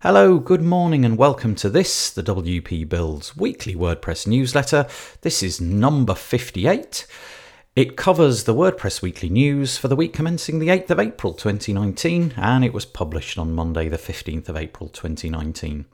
[0.00, 4.86] Hello, good morning, and welcome to this, the WP Builds weekly WordPress newsletter.
[5.22, 7.06] This is number 58.
[7.74, 12.34] It covers the WordPress weekly news for the week commencing the 8th of April 2019,
[12.36, 15.86] and it was published on Monday, the 15th of April 2019.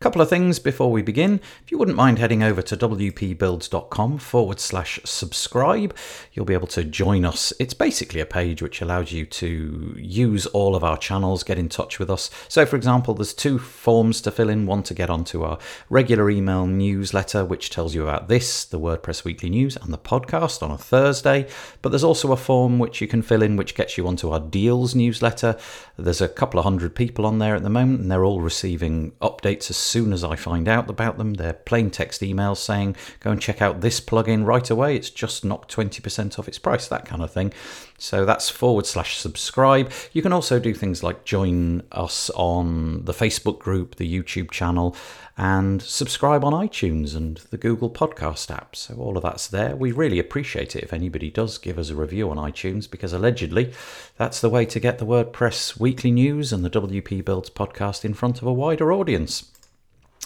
[0.00, 1.40] Couple of things before we begin.
[1.64, 5.92] If you wouldn't mind heading over to wpbuilds.com forward slash subscribe,
[6.32, 7.52] you'll be able to join us.
[7.58, 11.68] It's basically a page which allows you to use all of our channels, get in
[11.68, 12.30] touch with us.
[12.46, 15.58] So, for example, there's two forms to fill in one to get onto our
[15.90, 20.62] regular email newsletter, which tells you about this, the WordPress Weekly News, and the podcast
[20.62, 21.48] on a Thursday.
[21.82, 24.38] But there's also a form which you can fill in which gets you onto our
[24.38, 25.56] deals newsletter.
[25.96, 29.10] There's a couple of hundred people on there at the moment, and they're all receiving
[29.20, 31.34] updates as soon as I find out about them.
[31.34, 34.96] They're plain text emails saying, go and check out this plugin right away.
[34.96, 37.52] It's just knocked 20% off its price, that kind of thing.
[37.98, 39.90] So that's forward slash subscribe.
[40.12, 44.94] You can also do things like join us on the Facebook group, the YouTube channel,
[45.36, 48.76] and subscribe on iTunes and the Google Podcast app.
[48.76, 49.74] So all of that's there.
[49.74, 53.72] We really appreciate it if anybody does give us a review on iTunes because allegedly
[54.16, 58.14] that's the way to get the WordPress weekly news and the WP Builds podcast in
[58.14, 59.50] front of a wider audience.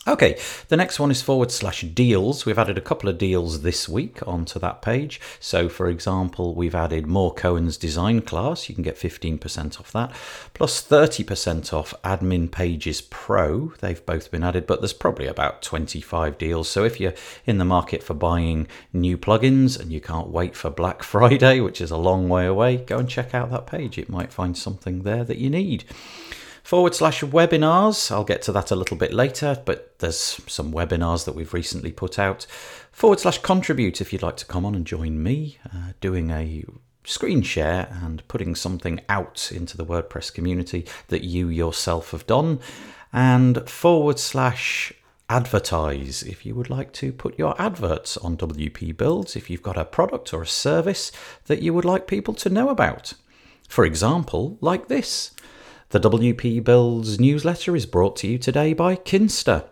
[0.05, 0.37] Okay,
[0.67, 2.45] the next one is forward slash deals.
[2.45, 5.21] We've added a couple of deals this week onto that page.
[5.39, 8.69] So, for example, we've added more Cohen's design class.
[8.69, 10.13] You can get 15% off that,
[10.55, 13.75] plus 30% off Admin Pages Pro.
[13.79, 16.69] They've both been added, but there's probably about 25 deals.
[16.69, 17.15] So, if you're
[17.47, 21.81] in the market for buying new plugins and you can't wait for Black Friday, which
[21.81, 23.99] is a long way away, go and check out that page.
[23.99, 25.85] It might find something there that you need
[26.63, 28.11] forward slash webinars.
[28.11, 31.93] I'll get to that a little bit later, but there's some webinars that we've recently
[31.93, 32.47] put out.
[32.93, 36.65] Forward slash contribute if you'd like to come on and join me uh, doing a
[37.05, 42.61] screen share and putting something out into the WordPress community that you yourself have done.
[43.13, 44.93] And forward slash
[45.29, 49.79] advertise if you would like to put your adverts on WP Builds, if you've got
[49.79, 51.11] a product or a service
[51.47, 53.15] that you would like people to know about.
[53.69, 55.33] For example, like this.
[55.93, 59.69] The WP Builds newsletter is brought to you today by Kinsta.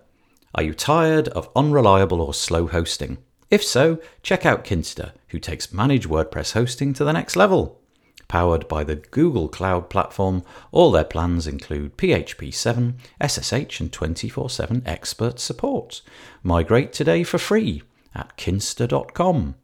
[0.55, 3.17] Are you tired of unreliable or slow hosting?
[3.49, 7.81] If so, check out Kinsta, who takes managed WordPress hosting to the next level.
[8.29, 10.43] Powered by the Google Cloud Platform,
[10.73, 16.03] all their plans include PHP 7, SSH, and 24 7 expert support.
[16.43, 17.83] Migrate today for free
[18.15, 19.55] at kinsta.com.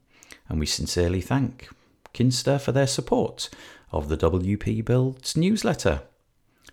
[0.49, 1.69] And we sincerely thank
[2.15, 3.51] Kinsta for their support
[3.93, 6.01] of the WP Builds newsletter.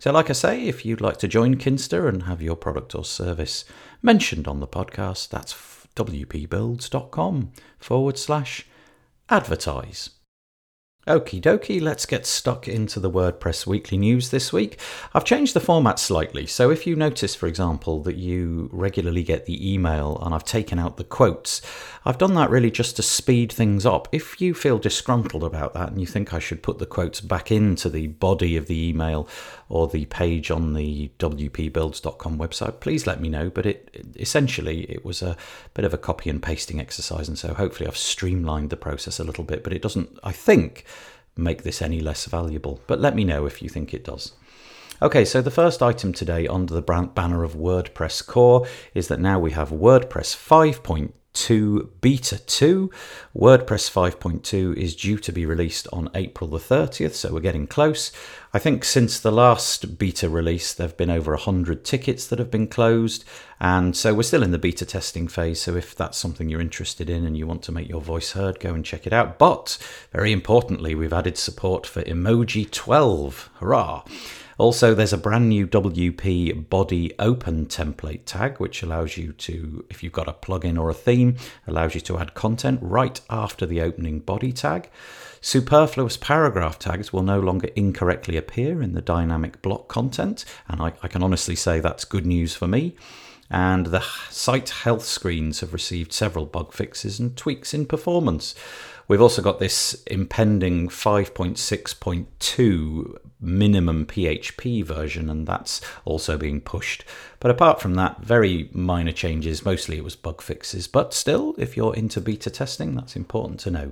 [0.03, 3.06] So, like I say, if you'd like to join Kinsta and have your product or
[3.06, 3.64] service
[4.02, 5.53] mentioned on the podcast, that's
[5.96, 8.68] wpbuilds.com forward slash
[9.30, 10.09] advertise.
[11.06, 14.80] Okie dokie, let's get stuck into the WordPress weekly news this week.
[15.14, 19.46] I've changed the format slightly, so if you notice, for example, that you regularly get
[19.46, 21.62] the email and I've taken out the quotes,
[22.06, 24.08] I've done that really just to speed things up.
[24.14, 27.52] If you feel disgruntled about that and you think I should put the quotes back
[27.52, 29.28] into the body of the email
[29.68, 33.50] or the page on the wpbuilds.com website, please let me know.
[33.50, 35.35] But it essentially it was a
[35.74, 39.25] bit of a copy and pasting exercise, and so hopefully I've streamlined the process a
[39.25, 39.66] little bit.
[39.66, 40.85] But it doesn't, I think,
[41.35, 42.81] make this any less valuable.
[42.88, 44.33] But let me know if you think it does.
[45.01, 49.39] Okay, so the first item today under the banner of WordPress Core is that now
[49.39, 52.89] we have WordPress 5.2 to Beta 2.
[53.35, 58.11] WordPress 5.2 is due to be released on April the 30th, so we're getting close.
[58.53, 62.51] I think since the last beta release, there have been over 100 tickets that have
[62.51, 63.25] been closed,
[63.59, 65.61] and so we're still in the beta testing phase.
[65.61, 68.59] So if that's something you're interested in and you want to make your voice heard,
[68.59, 69.39] go and check it out.
[69.39, 69.77] But
[70.11, 73.49] very importantly, we've added support for Emoji 12.
[73.59, 74.03] Hurrah!
[74.58, 80.03] Also, there's a brand new WP body open template tag, which allows you to, if
[80.03, 81.36] you've got a plugin or a theme,
[81.68, 84.90] allows you to add content right after the opening body tag.
[85.41, 90.94] Superfluous paragraph tags will no longer incorrectly appear in the dynamic block content, and I,
[91.02, 92.96] I can honestly say that's good news for me
[93.53, 98.56] and the site health screens have received several bug fixes and tweaks in performance.
[99.08, 107.03] We've also got this impending 5.6.2 minimum PHP version, and that's also being pushed.
[107.40, 109.66] But apart from that, very minor changes.
[109.66, 113.72] Mostly it was bug fixes, but still, if you're into beta testing, that's important to
[113.72, 113.91] know.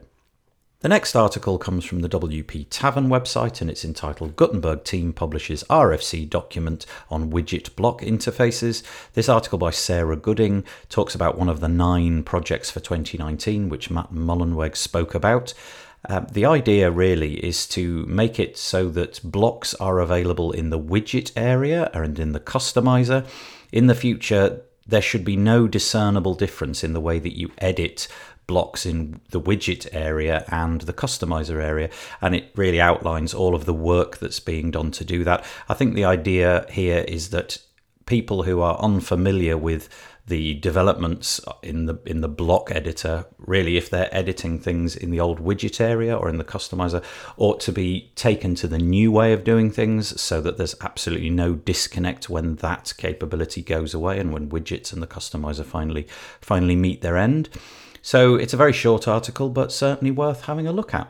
[0.81, 5.63] The next article comes from the WP Tavern website and it's entitled Gutenberg Team Publishes
[5.69, 8.81] RFC Document on Widget Block Interfaces.
[9.13, 13.91] This article by Sarah Gooding talks about one of the nine projects for 2019 which
[13.91, 15.53] Matt Mullenweg spoke about.
[16.09, 20.79] Uh, the idea really is to make it so that blocks are available in the
[20.79, 23.23] widget area and in the customizer.
[23.71, 28.07] In the future, there should be no discernible difference in the way that you edit
[28.51, 31.89] blocks in the widget area and the customizer area
[32.19, 35.45] and it really outlines all of the work that's being done to do that.
[35.69, 37.59] I think the idea here is that
[38.05, 39.87] people who are unfamiliar with
[40.27, 45.19] the developments in the in the block editor really if they're editing things in the
[45.19, 47.03] old widget area or in the customizer
[47.37, 51.29] ought to be taken to the new way of doing things so that there's absolutely
[51.29, 56.05] no disconnect when that capability goes away and when widgets and the customizer finally
[56.41, 57.49] finally meet their end
[58.01, 61.07] so it's a very short article but certainly worth having a look at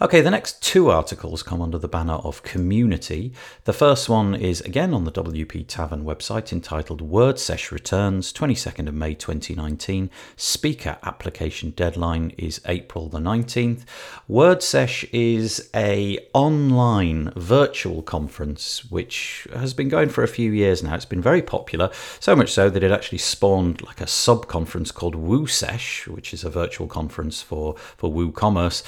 [0.00, 3.32] Okay, the next two articles come under the banner of community.
[3.64, 8.94] The first one is again on the WP Tavern website entitled WordSesh Returns 22nd of
[8.94, 10.10] May 2019.
[10.36, 13.84] Speaker application deadline is April the 19th.
[14.28, 20.94] WordSesh is a online virtual conference which has been going for a few years now.
[20.94, 24.90] It's been very popular, so much so that it actually spawned like a sub conference
[24.90, 28.82] called WooSesh, which is a virtual conference for for WooCommerce.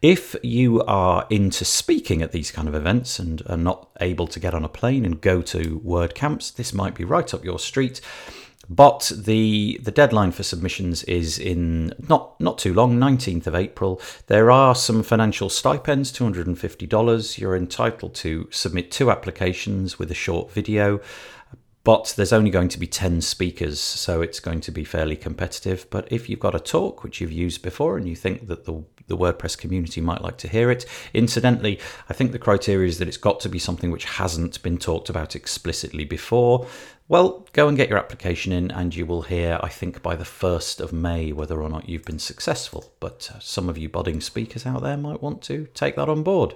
[0.00, 4.38] If you are into speaking at these kind of events and are not able to
[4.38, 7.58] get on a plane and go to word camps, this might be right up your
[7.58, 8.00] street.
[8.70, 14.00] But the the deadline for submissions is in not not too long, 19th of April.
[14.26, 17.38] There are some financial stipends, $250.
[17.38, 21.00] You're entitled to submit two applications with a short video
[21.84, 25.86] but there's only going to be 10 speakers, so it's going to be fairly competitive.
[25.90, 28.84] But if you've got a talk which you've used before and you think that the,
[29.06, 30.84] the WordPress community might like to hear it,
[31.14, 34.78] incidentally, I think the criteria is that it's got to be something which hasn't been
[34.78, 36.66] talked about explicitly before.
[37.06, 40.24] Well, go and get your application in, and you will hear, I think, by the
[40.24, 42.92] 1st of May whether or not you've been successful.
[43.00, 46.22] But uh, some of you budding speakers out there might want to take that on
[46.22, 46.54] board.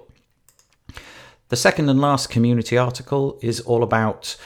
[1.49, 4.37] The second and last community article is all about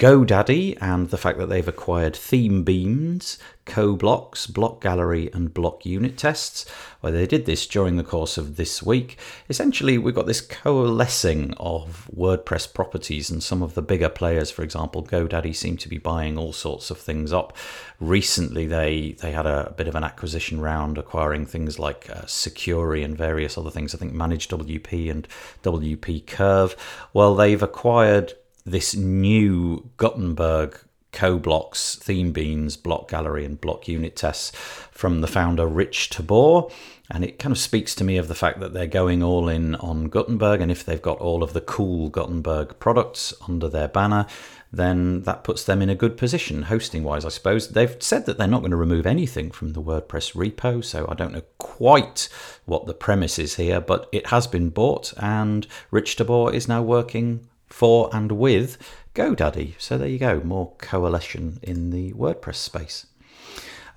[0.00, 3.36] GoDaddy and the fact that they've acquired Themebeans,
[3.66, 6.64] CoBlocks, Block Gallery, and Block Unit Tests.
[7.02, 9.18] Well, they did this during the course of this week.
[9.50, 14.62] Essentially, we've got this coalescing of WordPress properties, and some of the bigger players, for
[14.62, 17.54] example, GoDaddy, seem to be buying all sorts of things up.
[18.00, 23.04] Recently, they they had a, bit of an acquisition round, acquiring things like uh, Sucuri
[23.04, 23.94] and various other things.
[23.94, 25.28] I think Managed WP and
[25.62, 26.74] WP Curve.
[27.12, 28.32] Well, they've acquired
[28.64, 30.78] this new Gutenberg
[31.12, 34.52] CoBlocks, theme beans, block gallery, and block unit tests
[34.90, 36.68] from the founder Rich Tabor.
[37.10, 39.74] And it kind of speaks to me of the fact that they're going all in
[39.76, 40.60] on Gutenberg.
[40.60, 44.26] And if they've got all of the cool Gutenberg products under their banner,
[44.72, 47.70] then that puts them in a good position hosting wise, I suppose.
[47.70, 51.14] They've said that they're not going to remove anything from the WordPress repo, so I
[51.14, 52.28] don't know quite
[52.66, 56.82] what the premise is here, but it has been bought, and Rich Tabor is now
[56.82, 58.76] working for and with
[59.14, 59.74] GoDaddy.
[59.78, 63.06] So there you go, more coalition in the WordPress space.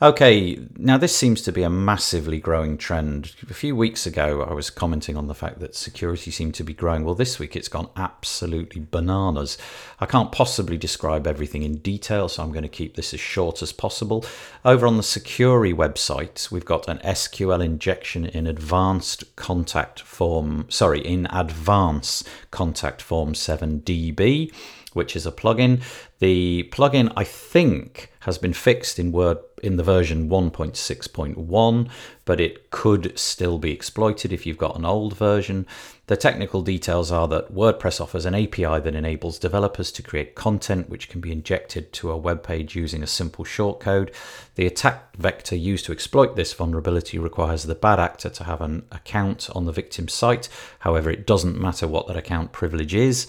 [0.04, 3.34] Okay, now this seems to be a massively growing trend.
[3.50, 6.74] A few weeks ago, I was commenting on the fact that security seemed to be
[6.74, 7.06] growing.
[7.06, 9.58] Well, this week it's gone absolutely bananas.
[10.02, 13.62] I can't possibly describe everything in detail, so I'm going to keep this as short
[13.62, 14.26] as possible.
[14.66, 21.00] Over on the Sucuri website, we've got an SQL injection in advanced contact form, sorry,
[21.00, 24.52] in advanced contact form 7DB,
[24.96, 25.82] which is a plugin.
[26.20, 31.90] The plugin, I think, has been fixed in Word in the version 1.6.1,
[32.26, 35.66] but it could still be exploited if you've got an old version.
[36.08, 40.90] The technical details are that WordPress offers an API that enables developers to create content
[40.90, 44.14] which can be injected to a web page using a simple shortcode.
[44.56, 48.86] The attack vector used to exploit this vulnerability requires the bad actor to have an
[48.92, 50.50] account on the victim site.
[50.80, 53.28] However, it doesn't matter what that account privilege is.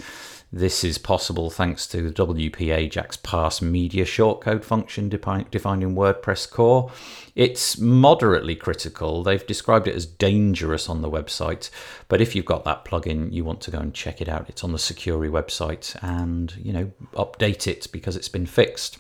[0.57, 5.49] This is possible thanks to the WP Ajax Parse Media shortcode function defined
[5.83, 6.93] in WordPress core.
[7.35, 9.25] It's moderately critical.
[9.25, 11.71] They've described it as dangerous on the website,
[12.07, 14.49] but if you've got that plugin, you want to go and check it out.
[14.49, 18.99] It's on the Sucuri website and, you know, update it because it's been fixed.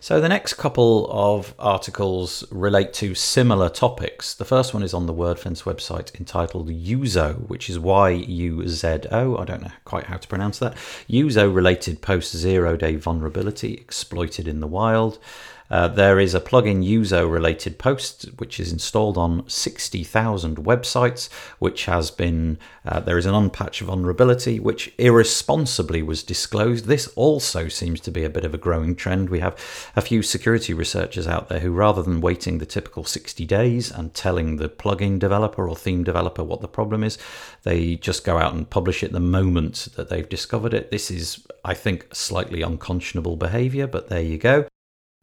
[0.00, 4.34] So the next couple of articles relate to similar topics.
[4.34, 9.36] The first one is on the WordFence website entitled Yuzo, which is Y-U-Z-O.
[9.36, 10.74] I don't know quite how to pronounce that.
[11.08, 15.18] Yuzo related post zero day vulnerability exploited in the wild.
[15.70, 21.86] Uh, there is a plugin Yuzo related post which is installed on 60,000 websites, which
[21.86, 26.86] has been, uh, there is an unpatched vulnerability which irresponsibly was disclosed.
[26.86, 29.30] This also seems to be a bit of a growing trend.
[29.30, 29.56] We have
[29.96, 34.14] a few security researchers out there who, rather than waiting the typical 60 days and
[34.14, 37.18] telling the plugin developer or theme developer what the problem is,
[37.64, 40.90] they just go out and publish it the moment that they've discovered it.
[40.90, 44.66] This is, I think, slightly unconscionable behavior, but there you go.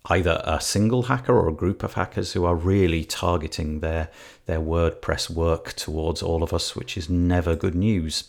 [0.06, 4.11] either a single hacker or a group of hackers who are really targeting their
[4.46, 8.25] their WordPress work towards all of us, which is never good news.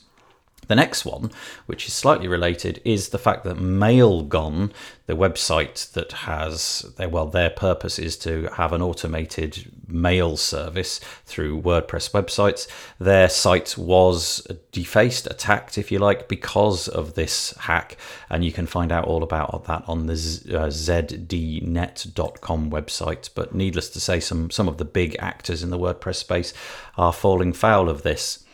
[0.67, 1.31] The next one,
[1.65, 4.71] which is slightly related, is the fact that Mailgun,
[5.05, 10.99] the website that has their well, their purpose is to have an automated mail service
[11.25, 12.67] through WordPress websites.
[12.99, 17.97] Their site was defaced, attacked, if you like, because of this hack,
[18.29, 23.29] and you can find out all about that on the uh, zdnet.com website.
[23.35, 26.53] But needless to say, some some of the big actors in the WordPress space
[26.97, 28.44] are falling foul of this.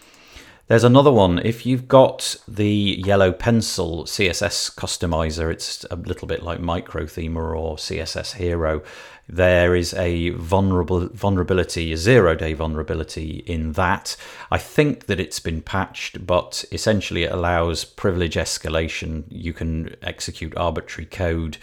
[0.71, 1.37] There's another one.
[1.39, 7.75] If you've got the yellow pencil CSS customizer, it's a little bit like MicroThemer or
[7.75, 8.81] CSS Hero.
[9.27, 14.15] There is a vulnerable vulnerability, a zero day vulnerability in that.
[14.49, 19.25] I think that it's been patched, but essentially it allows privilege escalation.
[19.27, 21.57] You can execute arbitrary code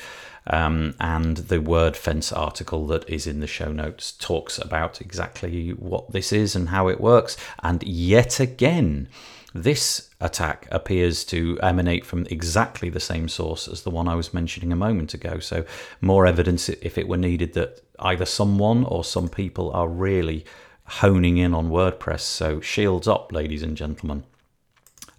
[0.48, 6.10] um, and the WordFence article that is in the show notes talks about exactly what
[6.12, 7.36] this is and how it works.
[7.62, 9.08] And yet again,
[9.54, 14.34] this attack appears to emanate from exactly the same source as the one I was
[14.34, 15.38] mentioning a moment ago.
[15.38, 15.64] So,
[16.00, 20.44] more evidence, if it were needed, that either someone or some people are really
[20.84, 22.20] honing in on WordPress.
[22.20, 24.24] So, shields up, ladies and gentlemen.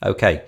[0.04, 0.44] Okay.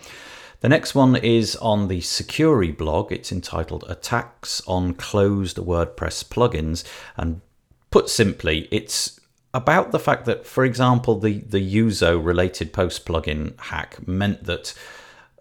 [0.62, 3.12] The next one is on the Sucuri blog.
[3.12, 6.84] It's entitled Attacks on Closed WordPress Plugins.
[7.18, 7.42] And
[7.90, 9.20] put simply, it's
[9.56, 14.74] about the fact that, for example, the, the Yuzo related post plugin hack meant that,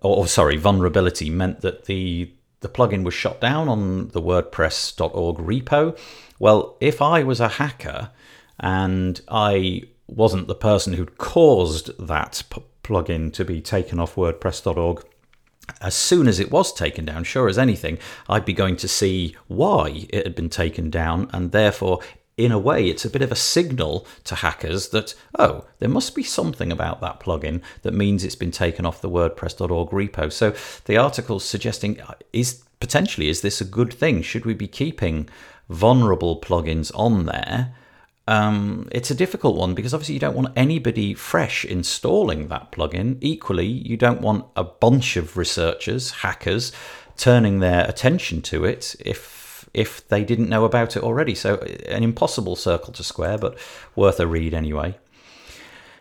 [0.00, 5.98] or, sorry, vulnerability meant that the the plugin was shut down on the WordPress.org repo.
[6.38, 8.10] Well, if I was a hacker
[8.58, 15.04] and I wasn't the person who'd caused that p- plugin to be taken off WordPress.org,
[15.80, 17.98] as soon as it was taken down, sure as anything,
[18.28, 22.00] I'd be going to see why it had been taken down, and therefore,
[22.36, 26.14] in a way, it's a bit of a signal to hackers that, oh, there must
[26.14, 30.32] be something about that plugin that means it's been taken off the WordPress.org repo.
[30.32, 30.54] So
[30.86, 34.22] the article's suggesting uh, is potentially is this a good thing?
[34.22, 35.28] Should we be keeping
[35.68, 37.74] vulnerable plugins on there?
[38.30, 43.18] Um, it's a difficult one because obviously you don't want anybody fresh installing that plugin.
[43.20, 46.70] Equally, you don't want a bunch of researchers, hackers,
[47.16, 51.34] turning their attention to it if if they didn't know about it already.
[51.34, 51.56] So
[51.88, 53.58] an impossible circle to square, but
[53.96, 54.96] worth a read anyway.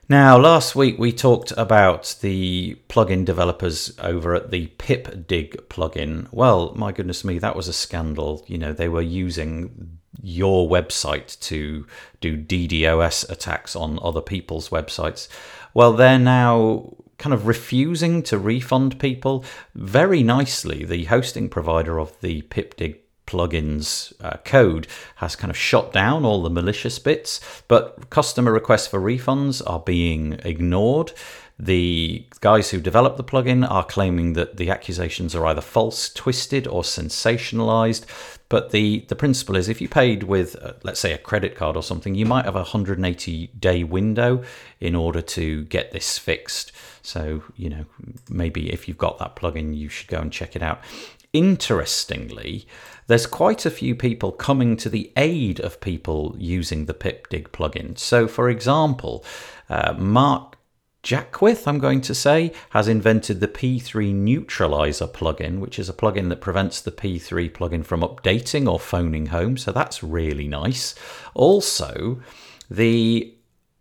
[0.07, 6.27] Now, last week we talked about the plugin developers over at the PipDig plugin.
[6.31, 8.43] Well, my goodness me, that was a scandal.
[8.47, 11.85] You know, they were using your website to
[12.21, 15.27] do DDoS attacks on other people's websites.
[15.73, 19.45] Well, they're now kind of refusing to refund people.
[19.75, 22.97] Very nicely, the hosting provider of the PipDig
[23.29, 28.87] plugins uh, code has kind of shot down all the malicious bits, but customer requests
[28.87, 31.13] for refunds are being ignored.
[31.61, 36.65] The guys who developed the plugin are claiming that the accusations are either false, twisted,
[36.65, 38.05] or sensationalized.
[38.47, 41.75] But the, the principle is if you paid with, uh, let's say, a credit card
[41.75, 44.41] or something, you might have a 180 day window
[44.79, 46.71] in order to get this fixed.
[47.01, 47.85] So, you know,
[48.29, 50.81] maybe if you've got that plugin, you should go and check it out.
[51.33, 52.67] Interestingly,
[53.09, 57.97] there's quite a few people coming to the aid of people using the PipDig plugin.
[57.97, 59.25] So, for example,
[59.67, 60.57] uh, Mark
[61.01, 66.29] Jaquith, I'm going to say, has invented the P3 Neutralizer plugin, which is a plugin
[66.29, 69.57] that prevents the P3 plugin from updating or phoning home.
[69.57, 70.93] So that's really nice.
[71.33, 72.21] Also,
[72.69, 73.33] the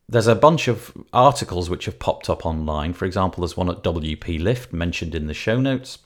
[0.08, 2.94] there's a bunch of articles which have popped up online.
[2.94, 5.98] For example, there's one at WP Lift mentioned in the show notes,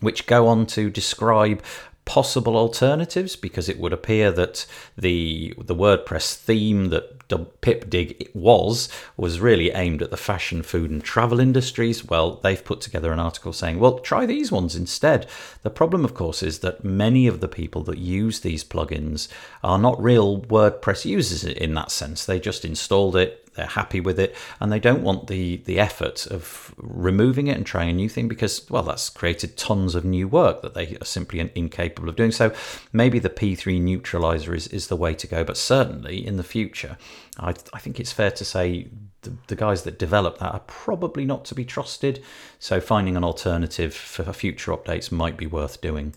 [0.00, 1.62] which go on to describe
[2.04, 4.66] possible alternatives because it would appear that
[4.96, 7.22] the the WordPress theme that
[7.60, 12.04] pipdig was was really aimed at the fashion, food, and travel industries.
[12.04, 15.26] Well, they've put together an article saying, well, try these ones instead.
[15.62, 19.28] The problem, of course, is that many of the people that use these plugins
[19.62, 22.24] are not real WordPress users in that sense.
[22.24, 26.26] They just installed it, they're happy with it and they don't want the the effort
[26.26, 30.26] of removing it and trying a new thing because well that's created tons of new
[30.26, 32.32] work that they are simply incapable of doing.
[32.32, 32.52] So
[32.92, 36.96] maybe the p3 neutralizer is, is the way to go but certainly in the future
[37.38, 38.88] i, I think it's fair to say
[39.22, 42.22] the, the guys that develop that are probably not to be trusted.
[42.58, 46.14] So finding an alternative for future updates might be worth doing.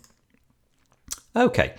[1.35, 1.75] Okay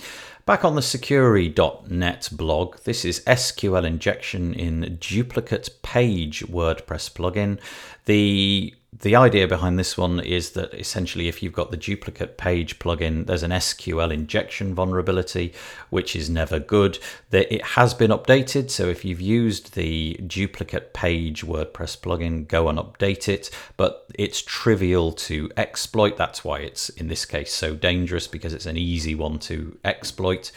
[0.46, 7.58] Back on the Sucuri.net blog, this is SQL injection in duplicate page WordPress plugin.
[8.04, 12.78] The the idea behind this one is that essentially, if you've got the duplicate page
[12.78, 15.52] plugin, there's an SQL injection vulnerability,
[15.90, 16.98] which is never good.
[17.30, 22.78] It has been updated, so if you've used the duplicate page WordPress plugin, go and
[22.78, 23.50] update it.
[23.76, 26.16] But it's trivial to exploit.
[26.16, 30.52] That's why it's in this case so dangerous because it's an easy one to exploit.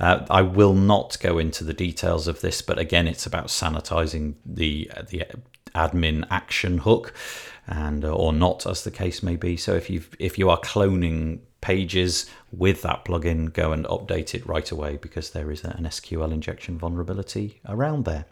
[0.00, 4.34] Uh, I will not go into the details of this, but again, it's about sanitizing
[4.44, 5.24] the the
[5.74, 7.14] admin action hook
[7.66, 10.60] and uh, or not as the case may be so if you if you are
[10.60, 15.84] cloning pages with that plugin go and update it right away because there is an
[15.84, 18.26] SQL injection vulnerability around there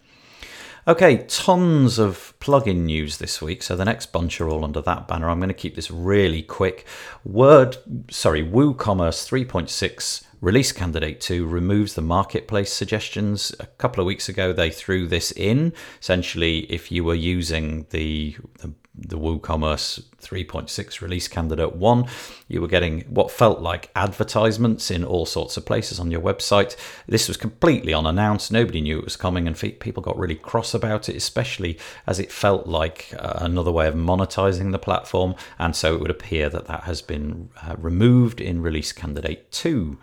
[0.85, 3.63] Okay, tons of plugin news this week.
[3.63, 5.31] So the next bunch are all under that banner.
[5.31, 6.85] I'm going to keep this really quick.
[7.25, 7.77] Word,
[8.11, 13.55] sorry, WooCommerce 3.6 Release Candidate 2 removes the marketplace suggestions.
[13.61, 15.73] A couple of weeks ago, they threw this in.
[16.01, 22.07] Essentially, if you were using the, the the WooCommerce 3.6 release candidate 1,
[22.47, 26.77] you were getting what felt like advertisements in all sorts of places on your website.
[27.07, 28.53] This was completely unannounced.
[28.53, 32.31] Nobody knew it was coming, and people got really cross about it, especially as it
[32.31, 35.35] felt like uh, another way of monetizing the platform.
[35.59, 39.99] And so it would appear that that has been uh, removed in release candidate 2.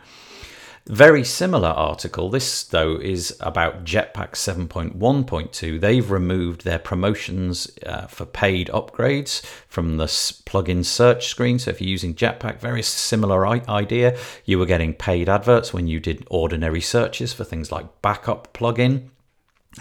[0.90, 2.32] Very similar article.
[2.32, 5.80] This, though, is about Jetpack 7.1.2.
[5.80, 11.60] They've removed their promotions uh, for paid upgrades from the plugin search screen.
[11.60, 14.18] So, if you're using Jetpack, very similar idea.
[14.46, 19.10] You were getting paid adverts when you did ordinary searches for things like backup plugin.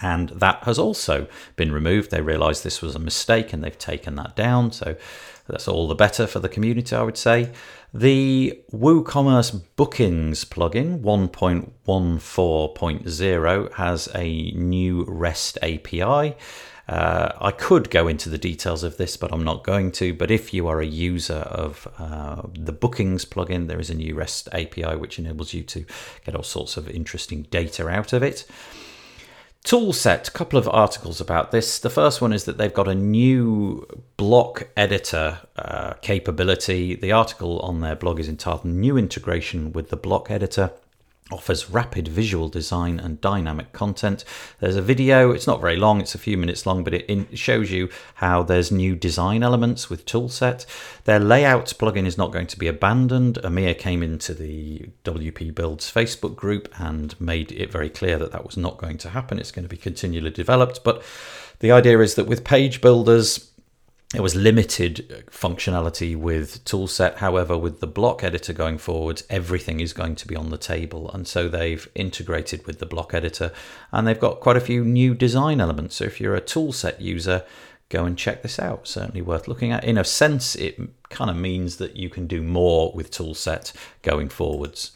[0.03, 2.11] And that has also been removed.
[2.11, 4.73] They realized this was a mistake and they've taken that down.
[4.73, 4.95] So,
[5.49, 7.51] that's all the better for the community, I would say.
[7.95, 16.37] The WooCommerce Bookings plugin 1.14.0 has a new REST API.
[16.87, 20.13] Uh, I could go into the details of this, but I'm not going to.
[20.13, 24.15] But if you are a user of uh, the Bookings plugin, there is a new
[24.15, 25.87] REST API which enables you to
[26.27, 28.45] get all sorts of interesting data out of it.
[29.69, 31.79] Toolset, a couple of articles about this.
[31.79, 36.95] The first one is that they've got a new block editor uh, capability.
[36.95, 40.71] The article on their blog is entitled New Integration with the Block Editor
[41.31, 44.25] offers rapid visual design and dynamic content.
[44.61, 47.71] There's a video, it's not very long, it's a few minutes long, but it shows
[47.71, 50.65] you how there's new design elements with Toolset.
[51.05, 53.39] Their layout plugin is not going to be abandoned.
[53.45, 58.47] Amir came into the WP Builds Facebook group and made it very clear that that
[58.47, 59.39] was not going to happen.
[59.39, 61.03] It's going to be continually developed, but
[61.61, 63.48] the idea is that with page builders,
[64.15, 67.17] it was limited functionality with toolset.
[67.17, 71.11] However with the block editor going forwards everything is going to be on the table.
[71.11, 73.53] And so they've integrated with the block editor.
[73.93, 75.97] And they've got quite a few new design elements.
[75.97, 77.45] So if you're a toolset user
[77.91, 78.87] go and check this out.
[78.87, 79.85] Certainly worth looking at.
[79.85, 84.29] In a sense it kind of means that you can do more with toolset going
[84.29, 84.93] forwards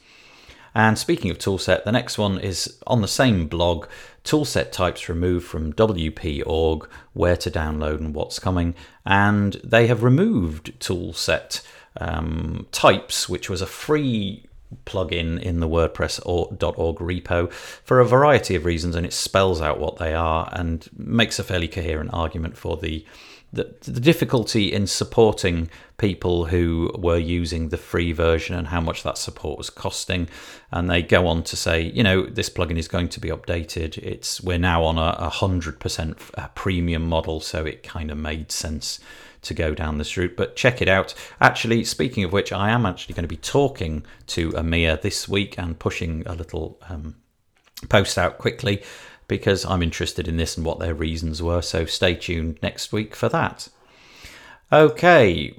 [0.74, 3.86] and speaking of toolset the next one is on the same blog
[4.24, 8.74] toolset types removed from WP.org, where to download and what's coming.
[9.04, 11.62] And they have removed toolset
[11.96, 14.46] um, types, which was a free
[14.86, 19.98] plugin in the WordPress.org repo for a variety of reasons, and it spells out what
[19.98, 23.04] they are and makes a fairly coherent argument for the
[23.52, 29.02] the, the difficulty in supporting people who were using the free version and how much
[29.02, 30.28] that support was costing.
[30.70, 33.98] And they go on to say, you know, this plugin is going to be updated.
[33.98, 36.18] It's we're now on a hundred percent
[36.54, 39.00] premium model, so it kind of made sense
[39.42, 40.36] to go down this route.
[40.36, 41.14] But check it out.
[41.40, 45.58] Actually, speaking of which, I am actually going to be talking to Amir this week
[45.58, 47.16] and pushing a little um,
[47.88, 48.82] post out quickly
[49.32, 51.62] because I'm interested in this and what their reasons were.
[51.62, 53.66] So stay tuned next week for that.
[54.70, 55.54] Okay,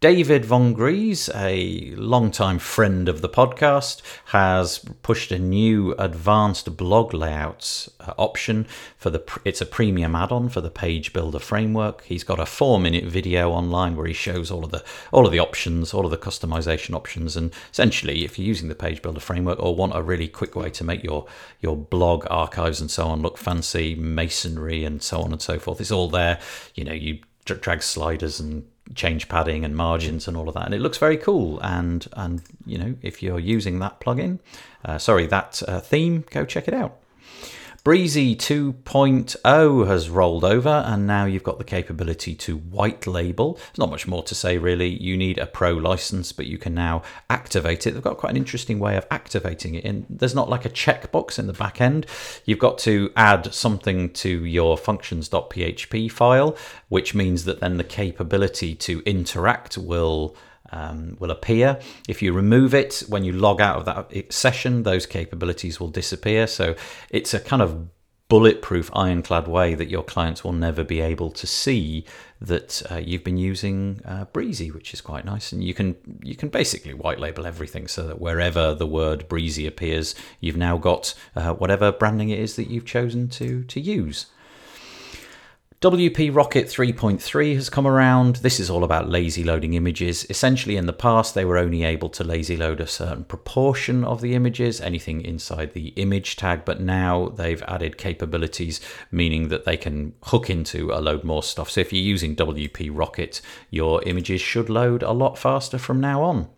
[0.00, 7.90] David Vongries, a long-time friend of the podcast, has pushed a new advanced blog layouts
[8.00, 9.22] uh, option for the.
[9.44, 12.02] It's a premium add-on for the Page Builder framework.
[12.04, 14.82] He's got a four-minute video online where he shows all of the
[15.12, 18.74] all of the options, all of the customization options, and essentially, if you're using the
[18.74, 21.26] Page Builder framework or want a really quick way to make your
[21.60, 25.78] your blog archives and so on look fancy, masonry and so on and so forth,
[25.78, 26.40] it's all there.
[26.74, 30.64] You know, you drag sliders and change padding and margins and all of that.
[30.64, 31.60] And it looks very cool.
[31.60, 34.38] And and you know if you're using that plugin
[34.84, 36.99] uh, sorry that uh, theme go check it out
[37.82, 43.54] Brizy 2.0 has rolled over, and now you've got the capability to white label.
[43.54, 44.88] There's not much more to say, really.
[44.88, 47.92] You need a pro license, but you can now activate it.
[47.92, 49.84] They've got quite an interesting way of activating it.
[49.86, 52.04] In there's not like a checkbox in the back end.
[52.44, 56.58] You've got to add something to your functions.php file,
[56.90, 60.36] which means that then the capability to interact will
[60.72, 61.78] um, will appear.
[62.08, 66.46] If you remove it when you log out of that session, those capabilities will disappear.
[66.46, 66.74] So
[67.10, 67.88] it's a kind of
[68.30, 72.04] bulletproof, ironclad way that your clients will never be able to see
[72.40, 75.52] that uh, you've been using uh, Brizy, which is quite nice.
[75.52, 79.66] And you can you can basically white label everything so that wherever the word Brizy
[79.66, 84.26] appears, you've now got uh, whatever branding it is that you've chosen to to use.
[85.80, 88.36] WP Rocket 3.3 has come around.
[88.36, 90.26] This is all about lazy loading images.
[90.28, 94.20] Essentially, in the past, they were only able to lazy load a certain proportion of
[94.20, 98.78] the images, anything inside the image tag, but now they've added capabilities,
[99.10, 101.70] meaning that they can hook into a load more stuff.
[101.70, 103.40] So if you're using WP Rocket,
[103.70, 106.50] your images should load a lot faster from now on.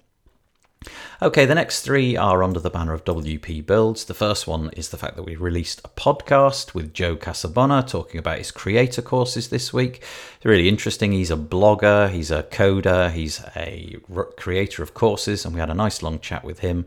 [1.20, 4.04] Okay, the next three are under the banner of WP Builds.
[4.04, 8.18] The first one is the fact that we released a podcast with Joe Casabona talking
[8.18, 10.02] about his creator courses this week.
[10.36, 11.12] It's really interesting.
[11.12, 13.96] He's a blogger, he's a coder, he's a
[14.36, 16.86] creator of courses, and we had a nice long chat with him.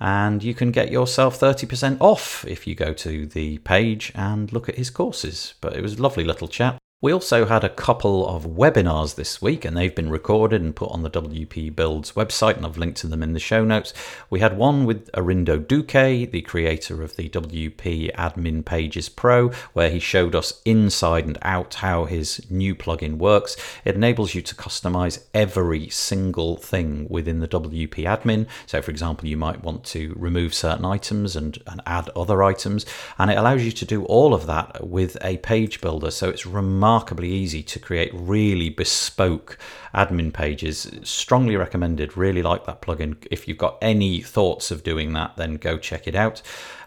[0.00, 4.68] And you can get yourself 30% off if you go to the page and look
[4.68, 5.54] at his courses.
[5.60, 6.78] But it was a lovely little chat.
[7.04, 10.90] We also had a couple of webinars this week, and they've been recorded and put
[10.90, 13.92] on the WP Builds website, and I've linked to them in the show notes.
[14.30, 19.90] We had one with Arindo Duque, the creator of the WP Admin Pages Pro, where
[19.90, 23.54] he showed us inside and out how his new plugin works.
[23.84, 28.46] It enables you to customize every single thing within the WP admin.
[28.64, 32.86] So, for example, you might want to remove certain items and, and add other items,
[33.18, 36.10] and it allows you to do all of that with a page builder.
[36.10, 39.58] So, it's remarkable remarkably easy to create really bespoke
[39.92, 40.88] admin pages.
[41.02, 42.16] Strongly recommended.
[42.16, 43.16] Really like that plugin.
[43.32, 46.40] If you've got any thoughts of doing that, then go check it out.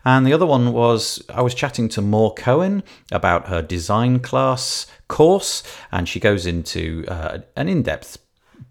[0.06, 4.88] And the other one was I was chatting to Moore Cohen about her design class
[5.10, 8.18] course, and she goes into uh, an in depth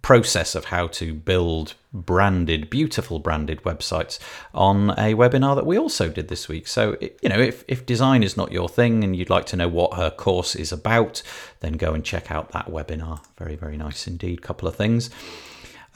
[0.07, 4.21] process of how to build branded, beautiful branded websites
[4.55, 6.69] on a webinar that we also did this week.
[6.69, 9.67] So, you know, if, if design is not your thing and you'd like to know
[9.67, 11.25] what her course is about,
[11.59, 13.19] then go and check out that webinar.
[13.37, 14.43] Very, very nice indeed.
[14.43, 15.11] Couple of things.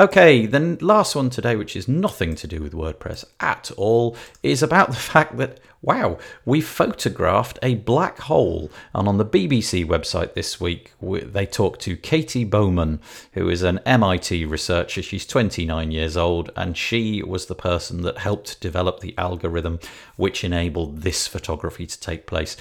[0.01, 4.63] Okay, the last one today, which is nothing to do with WordPress at all, is
[4.63, 8.71] about the fact that, wow, we photographed a black hole.
[8.95, 13.01] And on the BBC website this week, they talked to Katie Bouman,
[13.35, 15.03] who is an MIT researcher.
[15.03, 19.81] She's 29 years old, and she was the person that helped develop the algorithm
[20.17, 22.57] which enabled this photography to take place.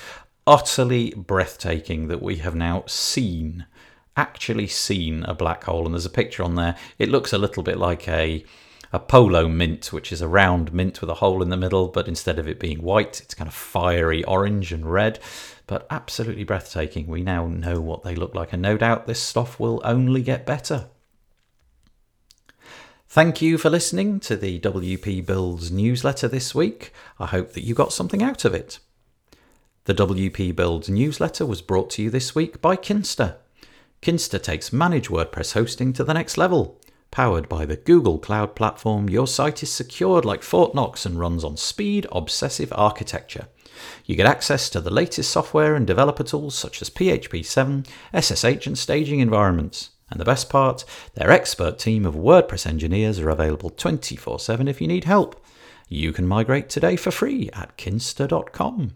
[0.46, 3.66] Utterly breathtaking that we have now seen
[4.20, 6.76] actually seen a black hole, and there's a picture on there.
[6.98, 8.44] It looks a little bit like a
[8.92, 12.08] a polo mint, which is a round mint with a hole in the middle, but
[12.08, 15.20] instead of it being white, it's kind of fiery orange and red.
[15.68, 17.06] But absolutely breathtaking.
[17.06, 20.46] We now know what they look like, and no doubt this stuff will only get
[20.46, 20.90] better.
[23.08, 26.92] Thank you for listening to the WP Builds newsletter this week.
[27.20, 28.80] I hope that you got something out of it.
[29.86, 33.38] The WP Builds newsletter was brought to you this week by Kinsta.
[34.02, 36.80] Kinsta takes managed WordPress hosting to the next level.
[37.12, 41.44] Powered by the Google Cloud Platform, your site is secured like Fort Knox and runs
[41.44, 43.48] on speed, obsessive architecture.
[44.06, 48.68] You get access to the latest software and developer tools such as PHP 7, SSH,
[48.68, 49.90] and staging environments.
[50.10, 50.86] And the best part,
[51.16, 55.44] their expert team of WordPress engineers are available 24 7 if you need help.
[55.88, 58.94] You can migrate today for free at kinsta.com.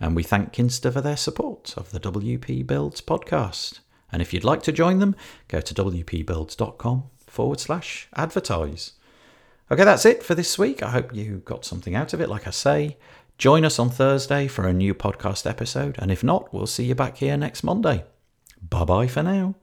[0.00, 3.80] And we thank Kinsta for their support of the WP Builds podcast.
[4.10, 5.14] And if you'd like to join them,
[5.48, 8.92] go to wpbuilds.com forward slash advertise.
[9.70, 10.82] Okay, that's it for this week.
[10.82, 12.30] I hope you got something out of it.
[12.30, 12.96] Like I say,
[13.36, 15.96] join us on Thursday for a new podcast episode.
[15.98, 18.04] And if not, we'll see you back here next Monday.
[18.62, 19.54] Bye bye for now.